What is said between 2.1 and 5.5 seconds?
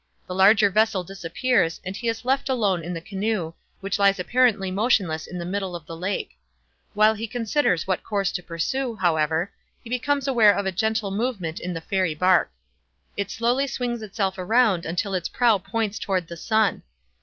left alone in the canoe, which lies apparently motionless in the